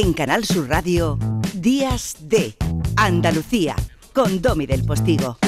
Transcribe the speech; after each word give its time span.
En 0.00 0.12
Canal 0.12 0.44
Sur 0.44 0.68
Radio, 0.68 1.18
Días 1.54 2.18
de 2.20 2.54
Andalucía, 2.94 3.74
con 4.12 4.40
Domi 4.40 4.64
del 4.64 4.84
Postigo. 4.84 5.38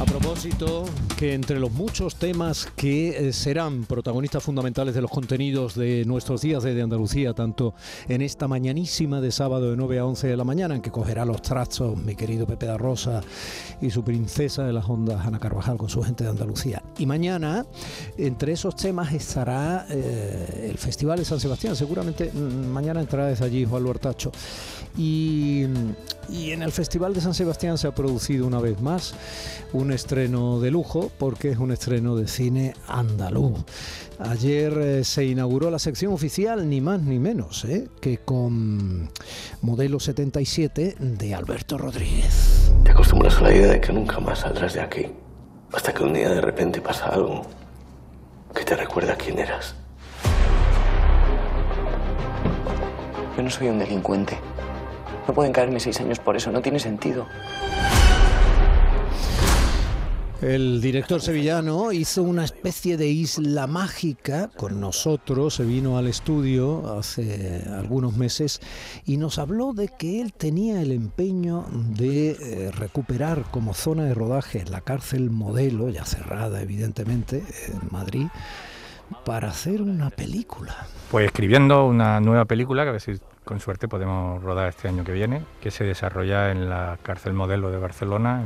A 0.00 0.04
propósito, 0.06 0.86
que 1.16 1.32
entre 1.32 1.58
los 1.58 1.72
muchos 1.72 2.16
temas 2.16 2.68
que 2.76 3.28
eh, 3.28 3.32
serán 3.32 3.86
protagonistas 3.86 4.42
fundamentales 4.42 4.94
de 4.94 5.00
los 5.00 5.10
contenidos 5.10 5.74
de 5.74 6.04
nuestros 6.04 6.42
días 6.42 6.62
de, 6.62 6.76
Andalucía, 6.82 7.32
tanto 7.32 7.74
en 8.06 8.20
esta 8.20 8.46
mañanísima 8.46 9.22
de 9.22 9.32
sábado 9.32 9.70
de 9.70 9.76
9 9.78 9.98
a 9.98 10.04
11 10.04 10.28
de 10.28 10.36
la 10.36 10.44
mañana, 10.44 10.74
en 10.74 10.82
que 10.82 10.90
cogerá 10.90 11.24
los 11.24 11.40
trastos 11.40 11.96
mi 11.96 12.14
querido 12.14 12.46
Pepe 12.46 12.66
da 12.66 12.76
Rosa 12.76 13.22
y 13.80 13.90
su 13.90 14.04
princesa 14.04 14.64
de 14.64 14.74
las 14.74 14.88
ondas, 14.88 15.26
Ana 15.26 15.38
Carvajal, 15.38 15.78
con 15.78 15.88
su 15.88 16.02
gente 16.02 16.22
de 16.22 16.30
Andalucía. 16.30 16.82
Y 16.98 17.06
mañana, 17.06 17.64
entre 18.18 18.52
esos 18.52 18.76
temas, 18.76 19.14
estará 19.14 19.86
eh, 19.88 20.68
el 20.70 20.76
Festival 20.76 21.18
de 21.18 21.24
San 21.24 21.40
Sebastián. 21.40 21.76
Seguramente 21.76 22.30
mm, 22.30 22.66
mañana 22.66 23.00
entrará 23.00 23.26
desde 23.28 23.46
allí 23.46 23.64
Juan 23.64 23.82
Luertacho. 23.82 24.32
Y, 24.98 25.64
y 26.28 26.50
en 26.50 26.62
el 26.62 26.72
Festival 26.72 27.14
de 27.14 27.22
San 27.22 27.32
Sebastián 27.32 27.78
se 27.78 27.86
ha 27.86 27.94
producido 27.94 28.46
una 28.46 28.60
vez 28.60 28.80
más 28.80 29.14
un 29.72 29.92
estreno 29.92 30.60
de 30.60 30.70
lujo 30.70 31.05
porque 31.18 31.50
es 31.50 31.58
un 31.58 31.72
estreno 31.72 32.16
de 32.16 32.28
cine 32.28 32.74
andaluz. 32.88 33.64
Ayer 34.18 34.72
eh, 34.78 35.04
se 35.04 35.24
inauguró 35.24 35.70
la 35.70 35.78
sección 35.78 36.12
oficial, 36.12 36.68
ni 36.68 36.80
más 36.80 37.02
ni 37.02 37.18
menos, 37.18 37.64
eh, 37.64 37.88
que 38.00 38.18
con 38.18 39.10
Modelo 39.60 40.00
77 40.00 40.96
de 40.98 41.34
Alberto 41.34 41.76
Rodríguez. 41.76 42.72
Te 42.84 42.90
acostumbras 42.90 43.36
a 43.38 43.42
la 43.42 43.54
idea 43.54 43.72
de 43.72 43.80
que 43.80 43.92
nunca 43.92 44.20
más 44.20 44.40
saldrás 44.40 44.74
de 44.74 44.80
aquí, 44.80 45.06
hasta 45.72 45.92
que 45.92 46.02
un 46.02 46.14
día 46.14 46.30
de 46.30 46.40
repente 46.40 46.80
pasa 46.80 47.06
algo 47.06 47.42
que 48.54 48.64
te 48.64 48.74
recuerda 48.74 49.16
quién 49.16 49.38
eras. 49.38 49.74
Yo 53.36 53.42
no 53.42 53.50
soy 53.50 53.68
un 53.68 53.78
delincuente. 53.78 54.38
No 55.28 55.34
pueden 55.34 55.52
caerme 55.52 55.78
seis 55.78 56.00
años 56.00 56.18
por 56.18 56.36
eso, 56.36 56.50
no 56.50 56.62
tiene 56.62 56.78
sentido. 56.78 57.26
El 60.42 60.82
director 60.82 61.22
sevillano 61.22 61.92
hizo 61.92 62.22
una 62.22 62.44
especie 62.44 62.98
de 62.98 63.06
isla 63.08 63.66
mágica 63.66 64.50
con 64.54 64.82
nosotros, 64.82 65.54
se 65.54 65.64
vino 65.64 65.96
al 65.96 66.06
estudio 66.06 66.98
hace 66.98 67.64
algunos 67.74 68.18
meses 68.18 68.60
y 69.06 69.16
nos 69.16 69.38
habló 69.38 69.72
de 69.72 69.88
que 69.88 70.20
él 70.20 70.34
tenía 70.34 70.82
el 70.82 70.92
empeño 70.92 71.64
de 71.72 72.32
eh, 72.32 72.70
recuperar 72.70 73.44
como 73.50 73.72
zona 73.72 74.04
de 74.04 74.12
rodaje 74.12 74.62
la 74.66 74.82
cárcel 74.82 75.30
modelo, 75.30 75.88
ya 75.88 76.04
cerrada 76.04 76.60
evidentemente, 76.60 77.42
en 77.68 77.80
Madrid, 77.90 78.26
para 79.24 79.48
hacer 79.48 79.80
una 79.80 80.10
película. 80.10 80.86
Pues 81.10 81.24
escribiendo 81.24 81.86
una 81.86 82.20
nueva 82.20 82.44
película, 82.44 82.82
que 82.82 82.90
a 82.90 82.92
ver 82.92 83.00
si 83.00 83.14
con 83.42 83.58
suerte 83.58 83.88
podemos 83.88 84.42
rodar 84.42 84.68
este 84.68 84.88
año 84.88 85.02
que 85.02 85.12
viene, 85.12 85.42
que 85.62 85.70
se 85.70 85.84
desarrolla 85.84 86.50
en 86.50 86.68
la 86.68 86.98
cárcel 87.02 87.32
modelo 87.32 87.70
de 87.70 87.78
Barcelona 87.78 88.42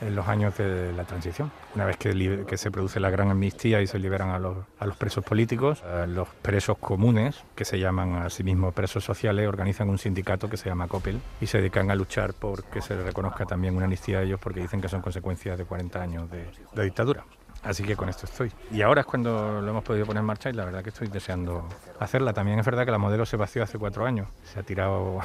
los 0.00 0.28
años 0.28 0.56
de 0.56 0.92
la 0.92 1.04
transición. 1.04 1.50
Una 1.74 1.84
vez 1.84 1.96
que, 1.96 2.44
que, 2.46 2.56
se 2.56 2.70
produce 2.70 3.00
la 3.00 3.10
gran 3.10 3.30
amnistía 3.30 3.80
y 3.80 3.86
se 3.86 3.98
liberan 3.98 4.30
a 4.30 4.38
los, 4.38 4.58
a 4.78 4.86
los 4.86 4.96
presos 4.96 5.24
políticos, 5.24 5.82
los 6.08 6.28
presos 6.28 6.78
comunes, 6.78 7.42
que 7.54 7.64
se 7.64 7.78
llaman 7.78 8.16
a 8.16 8.30
sí 8.30 8.42
mismos 8.42 8.74
presos 8.74 9.04
sociales, 9.04 9.48
organizan 9.48 9.88
un 9.88 9.98
sindicato 9.98 10.48
que 10.48 10.56
se 10.56 10.68
llama 10.68 10.88
COPEL 10.88 11.20
y 11.40 11.46
se 11.46 11.58
dedican 11.58 11.90
a 11.90 11.94
luchar 11.94 12.34
por 12.34 12.64
que 12.64 12.80
se 12.80 13.00
reconozca 13.02 13.46
también 13.46 13.76
una 13.76 13.84
amnistía 13.84 14.18
a 14.18 14.22
ellos 14.22 14.40
porque 14.42 14.60
dicen 14.60 14.80
que 14.80 14.88
son 14.88 15.02
consecuencias 15.02 15.58
de 15.58 15.64
40 15.64 16.02
años 16.02 16.30
de, 16.30 16.46
de 16.74 16.84
dictadura. 16.84 17.24
Así 17.62 17.82
que 17.82 17.96
con 17.96 18.08
esto 18.08 18.26
estoy. 18.26 18.52
Y 18.70 18.82
ahora 18.82 19.00
es 19.00 19.06
cuando 19.06 19.60
lo 19.60 19.68
hemos 19.68 19.82
podido 19.82 20.06
poner 20.06 20.20
en 20.20 20.26
marcha 20.26 20.50
y 20.50 20.52
la 20.52 20.64
verdad 20.64 20.82
que 20.84 20.90
estoy 20.90 21.08
deseando 21.08 21.68
hacerla. 21.98 22.32
También 22.32 22.58
es 22.60 22.66
verdad 22.66 22.84
que 22.84 22.92
la 22.92 22.98
modelo 22.98 23.26
se 23.26 23.36
vació 23.36 23.62
hace 23.62 23.76
cuatro 23.76 24.06
años. 24.06 24.28
Se 24.44 24.60
ha 24.60 24.62
tirado 24.62 25.20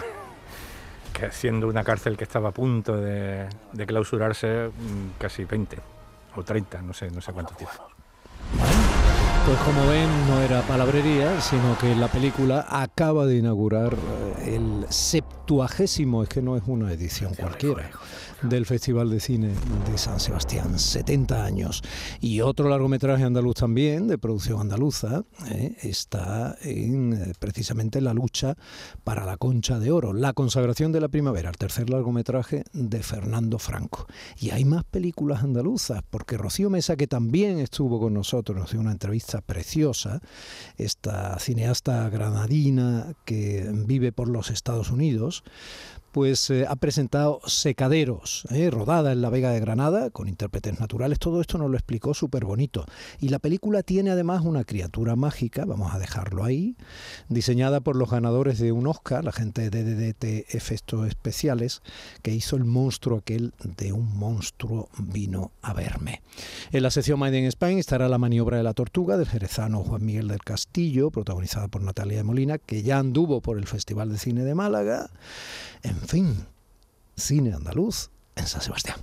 que 1.21 1.31
siendo 1.31 1.67
una 1.67 1.83
cárcel 1.83 2.17
que 2.17 2.23
estaba 2.23 2.49
a 2.49 2.51
punto 2.51 2.97
de, 2.97 3.47
clausurarse 3.85 4.69
mm, 4.69 5.19
casi 5.19 5.45
20 5.45 5.77
o 6.35 6.43
30, 6.43 6.81
no 6.81 6.93
sé, 6.93 7.11
no 7.11 7.21
sé 7.21 7.31
cuánto. 7.31 7.53
Pues 9.45 9.57
como 9.65 9.87
ven, 9.87 10.09
no 10.27 10.41
era 10.41 10.61
palabrería, 10.61 11.39
sino 11.41 11.77
que 11.79 11.95
la 11.95 12.07
película 12.07 12.65
acaba 12.69 13.25
de 13.25 13.37
inaugurar 13.37 13.93
eh, 13.93 14.55
el 14.55 14.85
septuagésimo, 15.41 16.23
es 16.23 16.29
que 16.29 16.41
no 16.41 16.55
es 16.55 16.63
una 16.67 16.91
edición 16.93 17.33
cualquiera, 17.33 17.89
del 18.43 18.65
Festival 18.65 19.09
de 19.09 19.19
Cine 19.19 19.49
de 19.89 19.97
San 19.97 20.19
Sebastián, 20.19 20.77
70 20.77 21.43
años. 21.43 21.81
Y 22.19 22.41
otro 22.41 22.69
largometraje 22.69 23.23
andaluz 23.23 23.55
también, 23.55 24.07
de 24.07 24.17
producción 24.19 24.61
andaluza, 24.61 25.23
eh, 25.49 25.75
está 25.81 26.55
en 26.61 27.13
eh, 27.13 27.33
precisamente 27.39 28.01
la 28.01 28.13
lucha 28.13 28.55
para 29.03 29.25
la 29.25 29.37
concha 29.37 29.79
de 29.79 29.91
oro, 29.91 30.13
la 30.13 30.33
consagración 30.33 30.91
de 30.91 31.01
la 31.01 31.07
primavera, 31.07 31.49
el 31.49 31.57
tercer 31.57 31.89
largometraje 31.89 32.63
de 32.73 33.01
Fernando 33.01 33.57
Franco. 33.57 34.05
Y 34.39 34.51
hay 34.51 34.63
más 34.63 34.83
películas 34.83 35.43
andaluzas, 35.43 36.03
porque 36.09 36.37
Rocío 36.37 36.69
Mesa, 36.69 36.95
que 36.95 37.07
también 37.07 37.59
estuvo 37.59 37.99
con 37.99 38.13
nosotros, 38.13 38.57
nos 38.57 38.71
dio 38.71 38.79
una 38.79 38.91
entrevista 38.91 39.41
preciosa, 39.41 40.21
esta 40.77 41.39
cineasta 41.39 42.07
granadina 42.09 43.13
que 43.25 43.69
vive 43.73 44.11
por 44.11 44.29
los 44.29 44.51
Estados 44.51 44.91
Unidos, 44.91 45.30
pessoas. 45.39 46.00
Pues 46.11 46.49
eh, 46.49 46.65
ha 46.67 46.75
presentado 46.75 47.41
Secaderos, 47.45 48.45
eh, 48.51 48.69
rodada 48.69 49.11
en 49.11 49.21
la 49.21 49.29
Vega 49.29 49.51
de 49.51 49.59
Granada, 49.59 50.09
con 50.09 50.27
intérpretes 50.27 50.79
naturales. 50.79 51.19
Todo 51.19 51.41
esto 51.41 51.57
nos 51.57 51.69
lo 51.69 51.77
explicó 51.77 52.13
súper 52.13 52.45
bonito. 52.45 52.85
Y 53.19 53.29
la 53.29 53.39
película 53.39 53.83
tiene 53.83 54.11
además 54.11 54.43
una 54.43 54.63
criatura 54.63 55.15
mágica, 55.15 55.65
vamos 55.65 55.93
a 55.93 55.99
dejarlo 55.99 56.43
ahí, 56.43 56.75
diseñada 57.29 57.79
por 57.79 57.95
los 57.95 58.09
ganadores 58.09 58.59
de 58.59 58.71
un 58.71 58.87
Oscar, 58.87 59.23
la 59.23 59.31
gente 59.31 59.69
de 59.69 59.83
DDT 59.83 60.53
Efectos 60.55 61.07
Especiales, 61.07 61.81
que 62.21 62.33
hizo 62.33 62.55
el 62.55 62.65
monstruo 62.65 63.19
aquel 63.19 63.53
de 63.63 63.93
un 63.93 64.17
monstruo 64.17 64.89
vino 64.97 65.51
a 65.61 65.73
verme. 65.73 66.21
En 66.71 66.83
la 66.83 66.91
sección 66.91 67.19
Made 67.19 67.39
in 67.39 67.45
Spain 67.45 67.77
estará 67.77 68.09
La 68.09 68.17
maniobra 68.17 68.57
de 68.57 68.63
la 68.63 68.73
tortuga 68.73 69.17
del 69.17 69.27
jerezano 69.27 69.83
Juan 69.83 70.05
Miguel 70.05 70.27
del 70.27 70.43
Castillo, 70.43 71.11
protagonizada 71.11 71.67
por 71.67 71.81
Natalia 71.81 72.17
de 72.17 72.23
Molina, 72.23 72.57
que 72.57 72.83
ya 72.83 72.99
anduvo 72.99 73.41
por 73.41 73.57
el 73.57 73.67
Festival 73.67 74.11
de 74.11 74.17
Cine 74.17 74.43
de 74.43 74.55
Málaga. 74.55 75.09
En 75.83 75.99
fin, 76.07 76.47
cine 77.15 77.53
andaluz 77.53 78.09
en 78.35 78.47
San 78.47 78.61
Sebastián. 78.61 78.99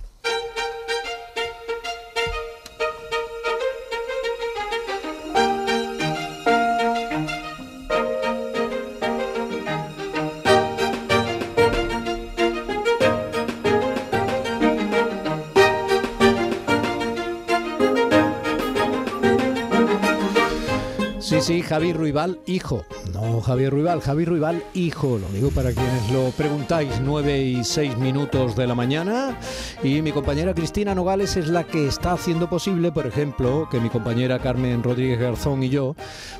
Sí, 21.41 21.61
Javier 21.61 21.95
Ruibal, 21.95 22.39
hijo. 22.47 22.83
No 23.13 23.39
Javier 23.41 23.71
Ruibal, 23.71 24.01
Javier 24.01 24.29
Ruibal, 24.29 24.63
hijo. 24.73 25.19
Lo 25.19 25.29
digo 25.29 25.51
para 25.51 25.71
quienes 25.71 26.11
lo 26.11 26.31
preguntáis. 26.31 26.99
9 27.01 27.39
y 27.39 27.63
6 27.63 27.97
minutos 27.97 28.55
de 28.55 28.65
la 28.65 28.73
mañana. 28.73 29.37
Y 29.83 30.01
mi 30.01 30.11
compañera 30.11 30.55
Cristina 30.55 30.95
Nogales 30.95 31.37
es 31.37 31.47
la 31.47 31.65
que 31.65 31.87
está 31.87 32.13
haciendo 32.13 32.49
posible, 32.49 32.91
por 32.91 33.05
ejemplo, 33.05 33.67
que 33.69 33.79
mi 33.79 33.89
compañera 33.89 34.39
Carmen 34.39 34.81
Rodríguez 34.81 35.19
Garzón 35.19 35.61
y 35.61 35.69
yo, 35.69 35.95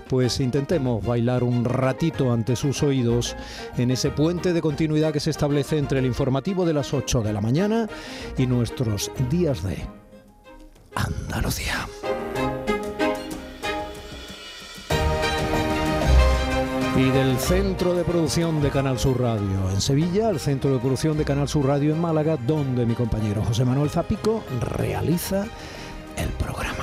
pues 0.08 0.40
intentemos 0.40 1.06
bailar 1.06 1.44
un 1.44 1.66
ratito 1.66 2.34
ante 2.34 2.56
sus 2.56 2.82
oídos 2.82 3.36
en 3.78 3.92
ese 3.92 4.10
puente 4.10 4.54
de 4.54 4.62
continuidad 4.62 5.14
que 5.14 5.20
se 5.20 5.30
establece 5.30 5.78
entre 5.78 6.00
el 6.00 6.06
informativo 6.06 6.66
de 6.66 6.74
las 6.74 6.96
8 6.96 7.22
de 7.22 7.34
la 7.34 7.42
mañana 7.42 7.88
y 8.40 8.48
nuestros 8.48 9.12
días 9.30 9.62
de 9.62 9.78
Andalucía. 10.96 11.88
Y 17.00 17.12
del 17.12 17.40
centro 17.40 17.94
de 17.94 18.04
producción 18.04 18.62
de 18.62 18.72
Canal 18.72 19.00
Sur 19.00 19.22
Radio 19.22 19.70
en 19.70 19.80
Sevilla, 19.80 20.28
al 20.28 20.38
centro 20.38 20.74
de 20.74 20.80
producción 20.80 21.18
de 21.18 21.24
Canal 21.24 21.48
Sur 21.48 21.66
Radio 21.66 21.94
en 21.94 22.02
Málaga, 22.02 22.36
donde 22.36 22.86
mi 22.86 22.94
compañero 22.94 23.42
José 23.42 23.64
Manuel 23.64 23.90
Zapico 23.90 24.44
realiza 24.60 25.46
el 26.18 26.28
programa. 26.32 26.79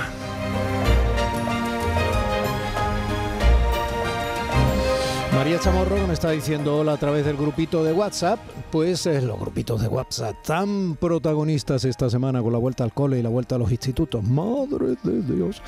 María 5.57 5.71
Chamorro 5.71 6.05
me 6.05 6.13
está 6.13 6.29
diciendo 6.29 6.77
hola 6.77 6.93
a 6.93 6.97
través 6.97 7.25
del 7.25 7.35
grupito 7.35 7.83
de 7.83 7.91
WhatsApp. 7.91 8.39
Pues 8.69 9.07
eh, 9.07 9.23
los 9.23 9.39
grupitos 9.39 9.81
de 9.81 9.87
WhatsApp 9.87 10.35
tan 10.43 10.95
protagonistas 10.97 11.83
esta 11.83 12.11
semana 12.11 12.43
con 12.43 12.53
la 12.53 12.59
vuelta 12.59 12.83
al 12.83 12.93
cole 12.93 13.17
y 13.17 13.23
la 13.23 13.29
vuelta 13.29 13.55
a 13.55 13.57
los 13.57 13.71
institutos. 13.71 14.23
Madre 14.23 14.97
de 15.01 15.21
Dios. 15.23 15.63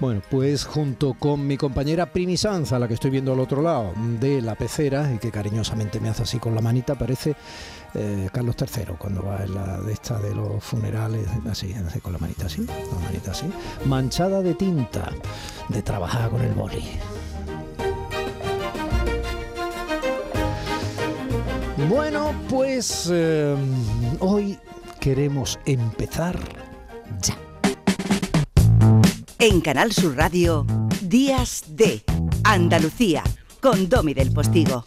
Bueno, 0.00 0.20
pues 0.30 0.66
junto 0.66 1.14
con 1.14 1.46
mi 1.46 1.56
compañera 1.56 2.12
Primi 2.12 2.36
Sanza, 2.36 2.78
la 2.78 2.86
que 2.86 2.92
estoy 2.92 3.10
viendo 3.10 3.32
al 3.32 3.40
otro 3.40 3.62
lado 3.62 3.92
de 4.20 4.42
la 4.42 4.54
pecera 4.54 5.10
y 5.14 5.16
que 5.16 5.30
cariñosamente 5.30 5.98
me 5.98 6.10
hace 6.10 6.24
así 6.24 6.38
con 6.38 6.54
la 6.54 6.60
manita, 6.60 6.94
parece 6.94 7.34
eh, 7.94 8.28
Carlos 8.30 8.56
III 8.60 8.96
cuando 8.98 9.22
va 9.22 9.44
en 9.44 9.54
la 9.54 9.80
de 9.80 9.94
esta 9.94 10.18
de 10.18 10.34
los 10.34 10.62
funerales, 10.62 11.26
así, 11.50 11.72
así 11.72 12.00
con 12.00 12.12
la 12.12 12.18
manita 12.18 12.46
así, 12.46 12.66
la 12.66 12.98
manita 13.02 13.30
así, 13.30 13.46
manchada 13.86 14.42
de 14.42 14.52
tinta, 14.52 15.10
de 15.70 15.80
trabajar 15.80 16.28
con 16.28 16.42
el 16.42 16.52
boli. 16.52 16.82
Bueno, 21.88 22.32
pues 22.48 23.08
eh, 23.12 23.56
hoy 24.20 24.58
queremos 25.00 25.58
empezar 25.66 26.38
ya. 27.20 27.36
En 29.38 29.60
Canal 29.60 29.92
Sur 29.92 30.16
Radio, 30.16 30.64
Días 31.02 31.64
de 31.68 32.02
Andalucía, 32.44 33.24
con 33.60 33.88
Domi 33.88 34.14
del 34.14 34.32
Postigo. 34.32 34.84